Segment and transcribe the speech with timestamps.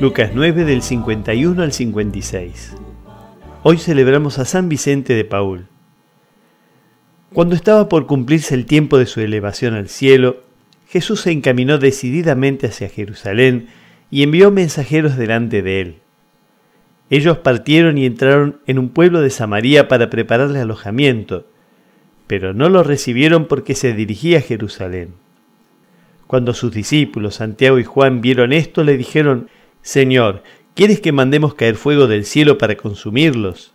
[0.00, 2.74] Lucas 9 del 51 al 56.
[3.62, 5.66] Hoy celebramos a San Vicente de Paul.
[7.34, 10.42] Cuando estaba por cumplirse el tiempo de su elevación al cielo,
[10.88, 13.68] Jesús se encaminó decididamente hacia Jerusalén
[14.10, 15.96] y envió mensajeros delante de él.
[17.10, 21.44] Ellos partieron y entraron en un pueblo de Samaria para prepararle alojamiento,
[22.26, 25.12] pero no lo recibieron porque se dirigía a Jerusalén.
[26.26, 29.50] Cuando sus discípulos Santiago y Juan vieron esto, le dijeron,
[29.82, 30.42] Señor,
[30.74, 33.72] ¿quieres que mandemos caer fuego del cielo para consumirlos?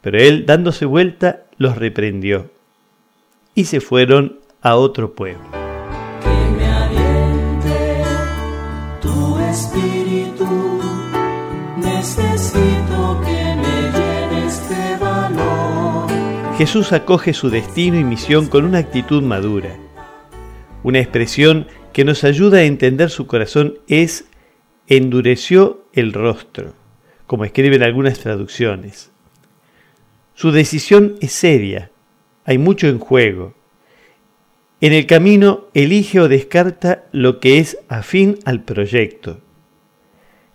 [0.00, 2.50] Pero él, dándose vuelta, los reprendió.
[3.54, 5.44] Y se fueron a otro pueblo.
[6.22, 8.02] Que me aliente
[9.00, 10.80] tu espíritu,
[11.76, 16.10] necesito que me llenes de valor.
[16.58, 19.76] Jesús acoge su destino y misión con una actitud madura.
[20.82, 24.24] Una expresión que nos ayuda a entender su corazón es
[24.88, 26.74] endureció el rostro,
[27.26, 29.10] como escriben algunas traducciones.
[30.34, 31.90] Su decisión es seria,
[32.44, 33.54] hay mucho en juego.
[34.80, 39.40] En el camino elige o descarta lo que es afín al proyecto.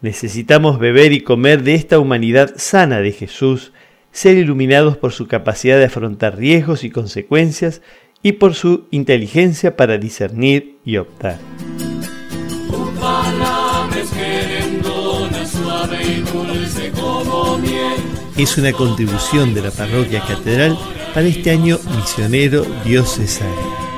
[0.00, 3.72] Necesitamos beber y comer de esta humanidad sana de Jesús,
[4.12, 7.82] ser iluminados por su capacidad de afrontar riesgos y consecuencias
[8.22, 11.38] y por su inteligencia para discernir y optar.
[18.36, 20.78] Es una contribución de la parroquia catedral
[21.14, 23.91] para este año misionero diocesano.